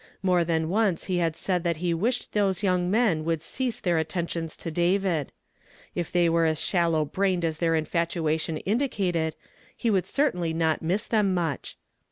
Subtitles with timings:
[0.23, 3.99] More than once he had said that he wished those young men would cease their
[3.99, 5.31] atten tions to David;
[5.93, 9.35] if they Avere as shallow l.raincd as their infatuation indicated,
[9.77, 11.77] he would certainlv not miss them much.